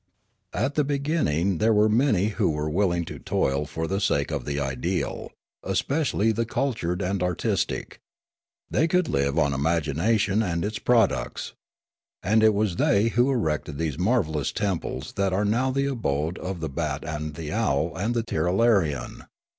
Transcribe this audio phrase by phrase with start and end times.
[0.65, 4.31] "At the beginning there were many who were will ing to toil for the sake
[4.31, 5.29] of the ideal,
[5.61, 7.99] especially the cul tured and artistic.
[8.71, 11.53] They could live on imagination and its products.
[12.23, 16.61] And it was they who erected these marvellous temples that are now the abode of
[16.61, 19.27] the bat and the owl and the Tirralarian.